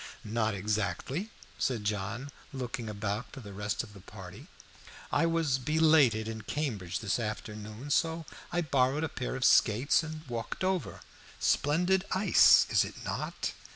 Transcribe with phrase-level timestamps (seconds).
[0.25, 1.29] "Not exactly,"
[1.59, 4.47] said John, looking about for the rest of the party.
[5.11, 10.27] "I was belated in Cambridge this afternoon, so I borrowed a pair of skates and
[10.27, 11.01] walked over.
[11.39, 13.53] Splendid ice, is it not?"